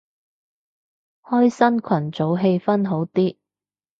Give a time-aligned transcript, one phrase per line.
[1.25, 3.37] 開新群組氣氛好啲